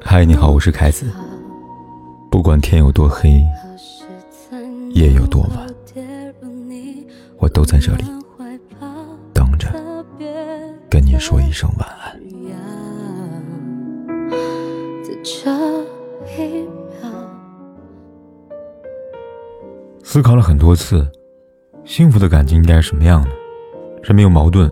[0.00, 1.10] 嗨，你好，我是凯子。
[2.30, 3.42] 不管天有多黑，
[4.90, 5.66] 夜有多晚，
[7.38, 8.04] 我都在这里
[9.34, 9.72] 等着
[10.88, 12.16] 跟你说一声晚安。
[20.04, 21.04] 思考了很多次，
[21.84, 23.30] 幸福的感情应该是什么样的？
[24.04, 24.70] 是没有矛盾，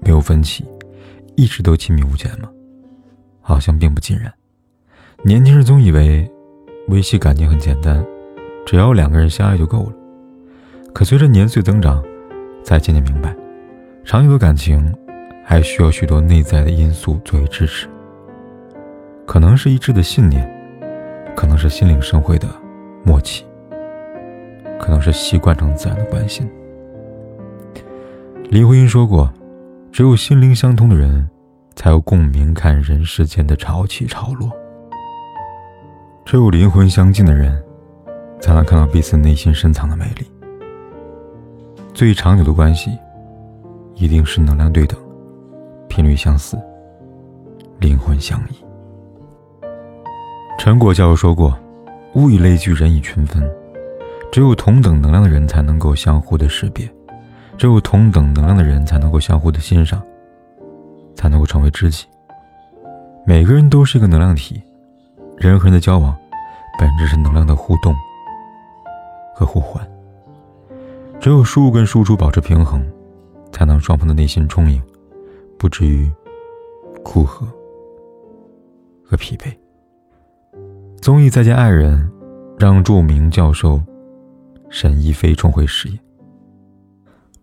[0.00, 0.66] 没有分歧，
[1.40, 2.50] 一直都亲密无间吗？
[3.40, 4.30] 好像并不尽然。
[5.22, 6.30] 年轻人总以为
[6.88, 8.04] 维系感情很简单，
[8.66, 9.92] 只要两个人相爱就够了。
[10.92, 12.04] 可随着年岁增长，
[12.62, 13.34] 才渐渐明白，
[14.04, 14.94] 长久的感情
[15.42, 17.88] 还需要许多内在的因素作为支持。
[19.24, 20.46] 可能是一致的信念，
[21.34, 22.46] 可能是心领神会的
[23.02, 23.46] 默契，
[24.78, 26.46] 可能是习惯成自然的关心。
[28.50, 29.32] 林徽因说过
[29.92, 31.28] ：“只有心灵相通的人，
[31.74, 34.50] 才有共鸣看人世间的潮起潮落。”
[36.24, 37.60] 只有灵魂相近的人，
[38.40, 40.24] 才能看到彼此内心深藏的美丽。
[41.92, 42.96] 最长久的关系，
[43.96, 44.98] 一定是能量对等、
[45.88, 46.56] 频率相似、
[47.80, 48.54] 灵魂相依。
[50.56, 51.58] 陈果教授说过
[52.14, 53.42] ：“物以类聚，人以群分。
[54.30, 56.86] 只有同等能量的人，才能够相互的识别；
[57.60, 60.02] 只有同等能量的人，才能够相互的欣赏，
[61.14, 62.06] 才能够成为知己。
[63.26, 64.62] 每个人都是一个能量体。”
[65.36, 66.16] 人和人的交往，
[66.78, 67.94] 本质是能量的互动
[69.34, 69.86] 和互换。
[71.20, 72.82] 只有输入跟输出保持平衡，
[73.52, 74.82] 才能双方的内心充盈，
[75.58, 76.10] 不至于
[77.02, 77.44] 枯涸
[79.04, 79.54] 和疲惫。
[81.02, 82.10] 综艺《再见爱人》
[82.58, 83.78] 让著名教授
[84.70, 85.98] 沈亦菲重回事业，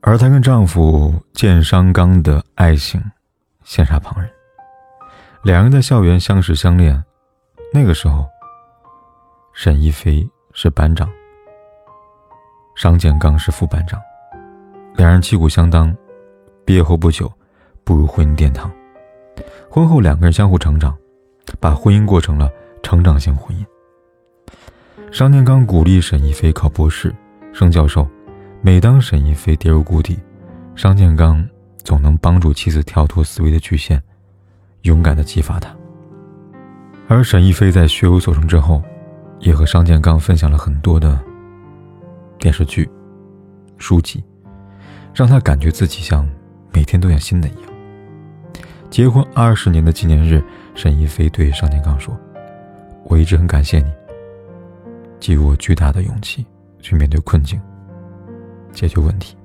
[0.07, 3.03] 而她跟丈夫建商刚的爱情
[3.65, 4.31] 羡煞旁人。
[5.43, 7.03] 两人在校园相识相恋。
[7.73, 8.25] 那个时候，
[9.51, 11.09] 沈亦菲是班长，
[12.77, 13.99] 商建刚是副班长，
[14.95, 15.93] 两人旗鼓相当。
[16.63, 17.29] 毕业后不久，
[17.83, 18.71] 步入婚姻殿堂。
[19.69, 20.97] 婚后，两个人相互成长，
[21.59, 22.49] 把婚姻过成了
[22.81, 23.65] 成长型婚姻。
[25.11, 27.13] 商建刚鼓励沈亦菲考博士、
[27.51, 28.07] 升教授。
[28.61, 30.19] 每当沈亦菲跌入谷底，
[30.75, 31.47] 商建刚
[31.83, 34.01] 总能帮助妻子跳脱思维的局限，
[34.81, 35.73] 勇敢地激发她。
[37.07, 38.83] 而沈亦菲在学有所成之后，
[39.39, 41.17] 也和商建刚分享了很多的
[42.37, 42.89] 电视剧、
[43.77, 44.21] 书籍，
[45.13, 46.27] 让他感觉自己像
[46.73, 47.71] 每天都像新的一样。
[48.89, 50.43] 结婚二十年的纪念日，
[50.75, 52.17] 沈亦菲对商建刚说
[53.05, 53.85] ：“我一直很感谢你，
[55.19, 56.45] 给予我巨大的勇气
[56.81, 57.61] 去面对困境、
[58.71, 59.35] 解决问题。”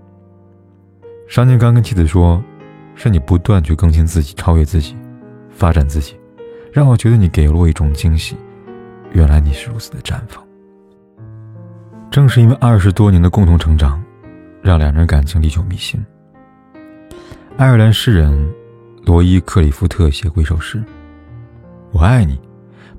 [1.28, 2.42] 商建刚跟妻子说
[2.94, 4.96] ：“是你不断去更新自己、超越自己、
[5.50, 6.16] 发展自己。”
[6.72, 8.34] 让我觉得你给了我一种惊喜，
[9.12, 10.42] 原来你是如此的绽放。
[12.10, 14.02] 正是因为二十多年的共同成长，
[14.62, 16.02] 让两人感情历久弥新。
[17.58, 18.50] 爱尔兰诗人
[19.04, 20.82] 罗伊·克里夫特写过一首诗
[21.92, 22.40] ：“我爱你，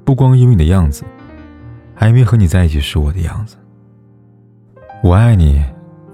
[0.05, 1.03] 不光因为你的样子，
[1.95, 3.55] 还因为和你在一起是我的样子。
[5.01, 5.65] 我爱你，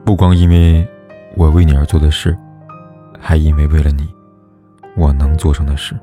[0.09, 0.87] 不光因为
[1.35, 2.35] 我为你而做的事，
[3.19, 4.09] 还因为为了你，
[4.97, 5.95] 我能做成的事。”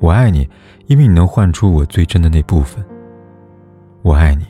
[0.00, 0.48] 我爱你，
[0.86, 2.82] 因为你能唤出我最真的那部分。
[4.00, 4.46] 我爱你，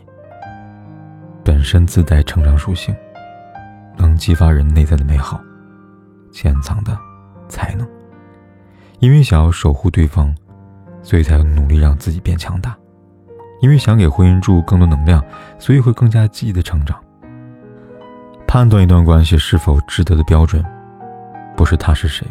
[1.43, 2.95] 本身自带成长属性，
[3.97, 5.41] 能激发人内在的美好，
[6.31, 6.97] 潜藏的
[7.49, 7.85] 才能。
[9.01, 10.33] 因为想要守护对方，
[11.03, 12.79] 所以才要努力让自己变强大。
[13.61, 15.21] 因为想给婚姻注入更多能量，
[15.59, 16.97] 所以会更加积极的成长。
[18.55, 20.65] 判断一段关系是否值得的标准，
[21.57, 22.25] 不是他是谁，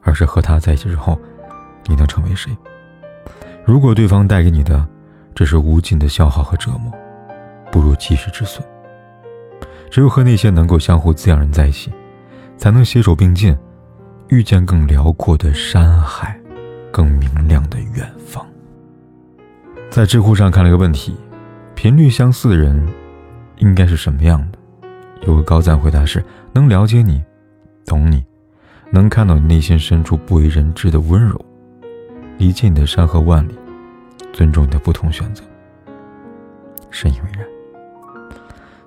[0.00, 1.18] 而是和他在一起之后。
[1.88, 2.56] 你能成为谁？
[3.64, 4.86] 如果对方带给你的
[5.34, 6.92] 只是无尽的消耗和折磨，
[7.72, 8.64] 不如及时止损。
[9.90, 11.92] 只有和那些能够相互滋养人在一起，
[12.56, 13.52] 才能携手并进，
[14.28, 16.38] 遇见更辽阔的山海，
[16.92, 18.46] 更明亮的远方。
[19.90, 21.16] 在知乎上看了一个问题：
[21.74, 22.88] 频率相似的人
[23.56, 24.58] 应该是什么样的？
[25.22, 27.22] 有个高赞回答是：能了解你，
[27.86, 28.24] 懂你，
[28.90, 31.40] 能看到你内心深处不为人知的温柔。
[32.38, 33.56] 理解你的山河万里，
[34.32, 35.44] 尊重你的不同选择，
[36.90, 37.46] 深以为然。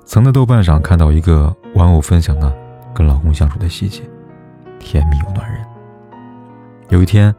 [0.03, 2.53] 曾在豆瓣上看到一个玩偶分享的
[2.93, 4.01] 跟老公相处的细节，
[4.77, 5.65] 甜蜜又暖人。
[6.89, 7.33] 有一天，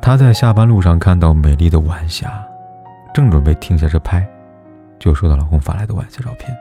[0.00, 2.32] 她在下班路上看到美丽的晚霞，
[3.12, 4.24] 正准备停下车拍，
[4.98, 6.56] 就收到老公发来的晚霞照片。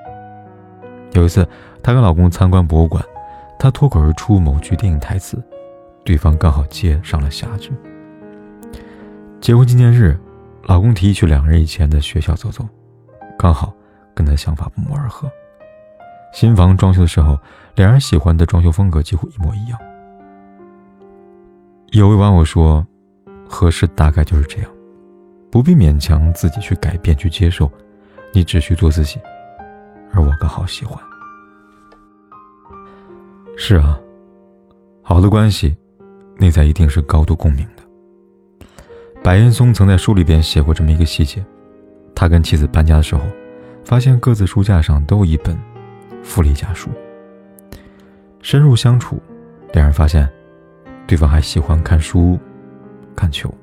[1.14, 1.48] 有一次，
[1.84, 3.04] 她跟老公参观博物馆，
[3.60, 5.42] 她脱口而出某句电影台词
[6.06, 7.72] ：“对方刚好接上了下句。
[9.40, 10.18] 结婚纪念日，
[10.64, 12.66] 老公提议去两人以前的学校走走，
[13.38, 13.74] 刚好
[14.14, 15.30] 跟他想法不谋而合。
[16.32, 17.38] 新房装修的时候，
[17.76, 19.78] 两人喜欢的装修风格几乎一模一样。
[21.92, 22.86] 有位网友说
[23.50, 24.72] ：“合适大概就是这样，
[25.52, 27.70] 不必勉强自己去改变、去接受，
[28.32, 29.20] 你只需做自己。”
[30.14, 30.98] 而我刚好喜欢。
[33.58, 34.00] 是啊，
[35.02, 35.76] 好的关系，
[36.38, 37.84] 内在一定是高度共鸣的。
[39.24, 41.46] 白岩松曾在书里边写过这么一个细节：
[42.16, 43.22] 他跟妻子搬家的时候，
[43.86, 45.56] 发现各自书架上都有一本
[46.24, 46.90] 《福利家书》。
[48.42, 49.22] 深入相处，
[49.74, 50.28] 两人发现，
[51.06, 52.40] 对方还喜欢看书、
[53.16, 53.54] 看球。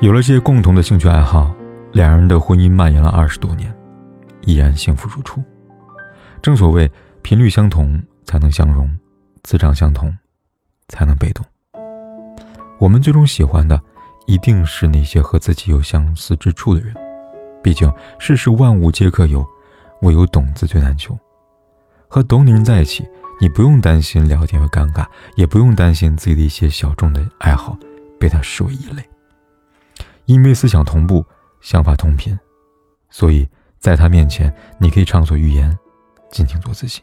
[0.00, 1.54] 有了这些共同的兴趣爱好，
[1.92, 3.70] 两人的婚姻蔓延了二十多年，
[4.42, 5.42] 依然幸福如初。
[6.42, 6.90] 正所谓。
[7.24, 8.90] 频率相同才能相融，
[9.44, 10.12] 磁场相同
[10.88, 11.46] 才能被动。
[12.80, 13.80] 我们最终喜欢的，
[14.26, 16.92] 一定是那些和自己有相似之处的人。
[17.62, 19.46] 毕竟世事万物皆可有，
[20.00, 21.16] 唯有懂字最难求。
[22.08, 23.08] 和懂你人在一起，
[23.40, 25.06] 你不用担心聊天会尴尬，
[25.36, 27.78] 也不用担心自己的一些小众的爱好
[28.18, 29.08] 被他视为异类。
[30.24, 31.24] 因为思想同步，
[31.60, 32.36] 想法同频，
[33.10, 33.48] 所以
[33.82, 35.76] 在他面前，你可以畅所欲言，
[36.30, 37.02] 尽情做自己。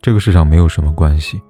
[0.00, 1.42] 这个世上没有什么关系，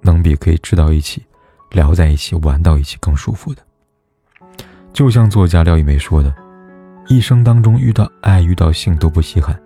[0.00, 1.26] 能比可以吃到一起、
[1.72, 3.60] 聊在一起、玩到一起更舒服的。
[4.92, 6.32] 就像作家廖一梅说的
[7.08, 9.60] ：“一生当中遇到爱、遇到性都不稀罕，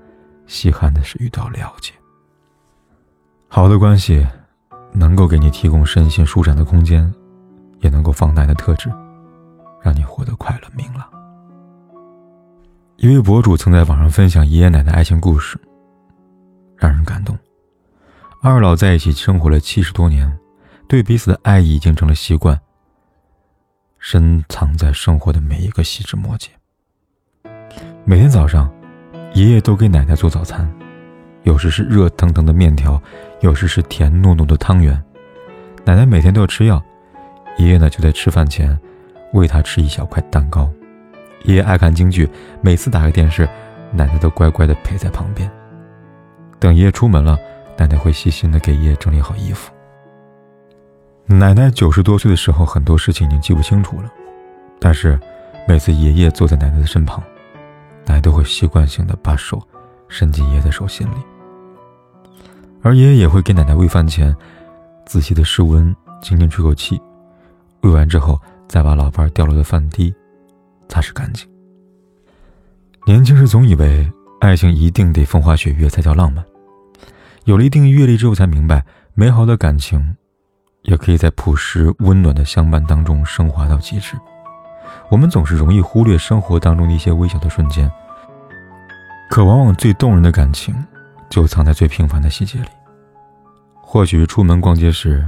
[0.46, 1.92] 稀罕的是遇到了解。”
[3.48, 4.26] 好的关系，
[4.90, 7.12] 能够给你提供身心舒展的空间，
[7.80, 8.90] 也能够放大你的特质，
[9.82, 11.06] 让你活得快乐明朗。
[12.98, 15.58] 一位博主曾在网上分享爷爷奶奶爱情故事，
[16.78, 17.38] 让人感动。
[18.40, 20.34] 二老在一起生活了七十多年，
[20.88, 22.58] 对彼此的爱意已经成了习惯，
[23.98, 26.48] 深藏在生活的每一个细枝末节。
[28.06, 28.72] 每天早上，
[29.34, 30.66] 爷爷都给奶奶做早餐，
[31.42, 33.00] 有时是热腾腾的面条，
[33.40, 35.00] 有时是甜糯糯的汤圆。
[35.84, 36.82] 奶奶每天都要吃药，
[37.58, 38.78] 爷爷呢就在吃饭前
[39.34, 40.72] 喂她吃一小块蛋糕。
[41.44, 42.28] 爷爷爱看京剧，
[42.60, 43.48] 每次打开电视，
[43.92, 45.50] 奶奶都乖乖的陪在旁边。
[46.58, 47.38] 等爷爷出门了。
[47.78, 49.70] 奶奶会细心的给爷爷整理好衣服。
[51.26, 54.10] 奶奶九十多岁的时候，很多事情已经记不清楚了，
[54.80, 55.20] 但是
[55.68, 57.22] 每次爷爷坐在奶奶的身旁，
[58.06, 59.62] 奶奶都会习惯性的把手
[60.08, 61.16] 伸进爷爷的手心里，
[62.80, 64.34] 而爷爷也会给奶奶喂饭前
[65.04, 66.98] 仔细的试温，轻轻吹口气，
[67.82, 70.14] 喂完之后再把老伴掉落的饭滴
[70.88, 71.48] 擦拭干净。
[73.06, 74.10] 年轻时总以为
[74.40, 76.44] 爱情一定得风花雪月才叫浪漫。
[77.44, 78.84] 有了一定阅历之后，才明白，
[79.14, 80.16] 美好的感情，
[80.82, 84.16] 也可以在朴实温暖的相伴当中升华到极致。
[85.08, 87.88] 我们总是容易忽略生活当中的一些微小的瞬间，
[89.30, 90.74] 可往往最动人的感情，
[91.30, 92.68] 就藏在最平凡的细节里。
[93.80, 95.24] 或许出门逛街时，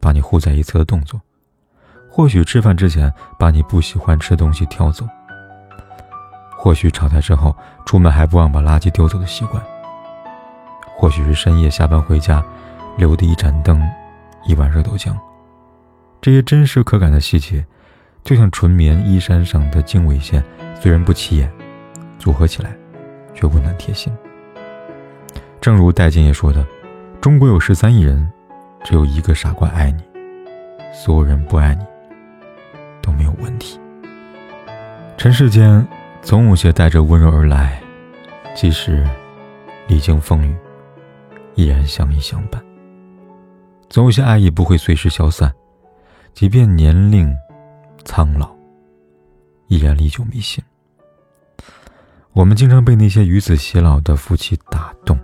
[0.00, 1.20] 把你护在一侧的动作；
[2.18, 5.04] 或许吃饭之前，把你不喜欢吃的东西挑走；
[6.56, 7.56] 或许吵架之后，
[7.86, 9.62] 出门还不忘把垃圾丢走的习惯。
[10.96, 12.44] 或许是深夜下班回家，
[12.96, 13.80] 留的一盏灯，
[14.44, 15.16] 一碗热豆浆。
[16.20, 17.64] 这些真实可感的细节，
[18.24, 20.42] 就像纯棉衣衫上的经纬线，
[20.74, 21.48] 虽然不起眼，
[22.18, 22.76] 组合起来
[23.32, 24.12] 却温暖贴心。
[25.60, 26.66] 正如戴建业说的
[27.22, 28.28] ：“中国有十三亿人，
[28.82, 30.02] 只有一个傻瓜爱你，
[30.92, 31.86] 所有人不爱你
[33.08, 33.80] 都没有问题。”
[35.16, 35.86] 尘世间
[36.20, 37.80] 总有些带着温柔而来，
[38.54, 39.08] 即使
[39.86, 40.54] 历经风雨。
[41.54, 42.62] 依然相依相伴。
[43.88, 45.52] 总有些爱意不会随时消散，
[46.32, 47.34] 即便年龄
[48.04, 48.54] 苍老，
[49.66, 50.62] 依然历久弥新。
[52.32, 55.18] 我们经常被那些与子偕老的夫妻打动，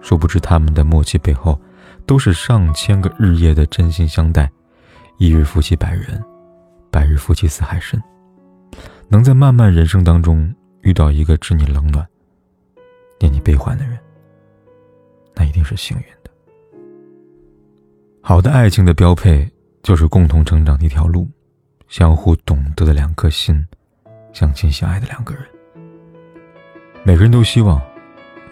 [0.00, 1.60] 殊不知他们的默契背后，
[2.06, 4.50] 都是上千个日夜的真心相待。
[5.18, 6.20] 一日夫妻百日，
[6.92, 8.00] 百日夫妻似海深。
[9.08, 12.06] 能在漫漫人生当中遇到一个知你冷暖、
[13.18, 13.98] 念你悲欢的人。
[15.34, 16.30] 那一定是幸运的。
[18.20, 19.50] 好的爱情的标配
[19.82, 21.28] 就是共同成长的一条路，
[21.88, 23.66] 相互懂得的两颗心，
[24.32, 25.42] 相亲相爱的两个人。
[27.04, 27.80] 每个人都希望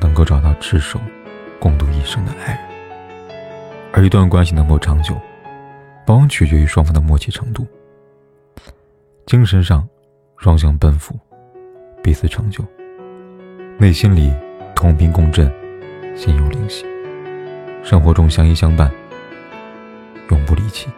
[0.00, 0.98] 能够找到执手
[1.60, 2.64] 共度一生的爱人，
[3.92, 5.14] 而一段关系能够长久，
[6.06, 7.66] 往往取决于双方的默契程度。
[9.30, 9.88] 精神上
[10.38, 11.16] 双向奔赴，
[12.02, 12.64] 彼此成就；
[13.78, 14.34] 内心里
[14.74, 15.48] 同频共振。
[16.16, 16.84] 心有灵犀，
[17.84, 18.92] 生活中相依相伴，
[20.30, 20.88] 永不离弃。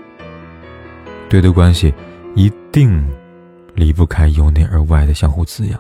[1.29, 1.93] 对的关系
[2.35, 3.07] 一定
[3.75, 5.79] 离不开由内而外的相互滋养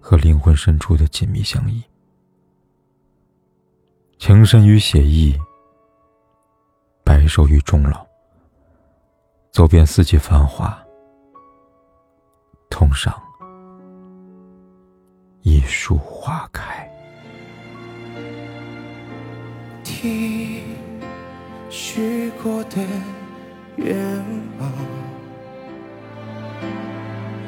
[0.00, 1.80] 和灵魂深处的紧密相依。
[4.18, 5.38] 情深于血意，
[7.04, 8.04] 白首于终老。
[9.52, 10.76] 走遍四季繁华，
[12.70, 13.14] 同上
[15.42, 16.88] 一树花开。
[19.84, 20.62] 听
[21.70, 22.76] 许过的
[23.76, 23.96] 愿
[24.58, 24.72] 望，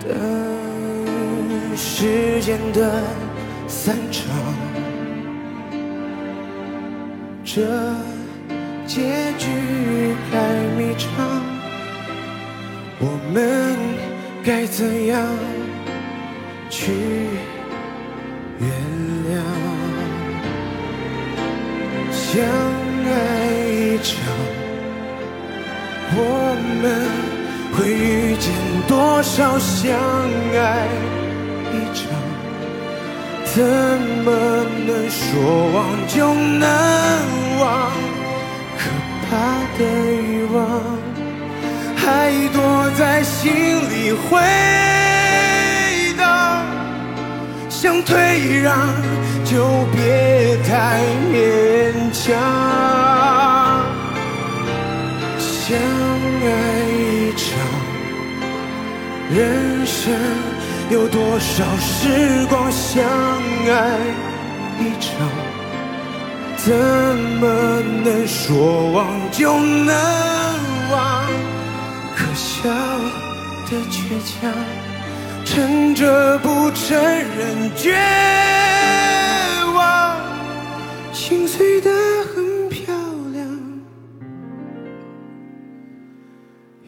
[0.01, 3.03] 等时间的
[3.69, 4.27] 散场，
[7.45, 7.61] 这
[8.87, 10.39] 结局还
[10.77, 11.09] 迷长。
[13.03, 13.77] 我们
[14.43, 15.23] 该怎样
[16.71, 16.93] 去
[18.59, 18.71] 原
[19.29, 19.33] 谅？
[22.11, 22.43] 相
[23.05, 23.11] 爱
[23.69, 24.17] 一场，
[26.17, 26.19] 我
[26.81, 26.85] 们
[27.75, 28.51] 会遇见
[28.89, 29.79] 多少相
[30.57, 30.89] 爱
[31.75, 32.01] 一场？
[33.45, 33.63] 怎
[34.25, 34.29] 么
[34.87, 35.23] 能说
[35.75, 35.79] 忘
[36.09, 36.65] 就能
[37.61, 37.93] 忘？
[38.79, 38.81] 可
[39.29, 39.31] 怕
[39.77, 39.81] 的
[40.23, 40.59] 欲望。
[42.03, 43.80] 还躲在心
[44.13, 44.41] 回
[46.17, 46.65] 荡，
[47.69, 48.77] 想退让
[49.45, 51.01] 就别太
[51.33, 52.25] 勉强。
[55.39, 55.77] 相
[56.43, 56.49] 爱
[56.89, 57.47] 一场，
[59.31, 60.13] 人生
[60.91, 62.71] 有多少时光？
[62.73, 63.99] 相爱
[64.79, 65.11] 一场，
[66.57, 67.47] 怎么
[68.05, 69.95] 能说忘就能
[70.91, 71.25] 忘？
[72.17, 72.69] 可笑
[73.71, 74.53] 的倔强，
[75.45, 77.95] 撑着不承认绝
[79.73, 80.21] 望，
[81.13, 81.89] 心碎的
[82.35, 82.93] 很漂
[83.33, 83.47] 亮，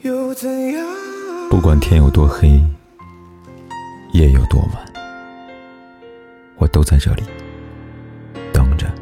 [0.03, 0.85] 又怎样？
[1.49, 2.61] 不管天有多黑，
[4.13, 4.93] 夜有多晚，
[6.57, 7.23] 我都在这里
[8.53, 8.93] 等着，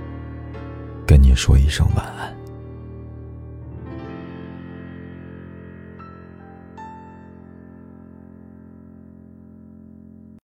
[1.06, 2.39] 跟你说一声晚安。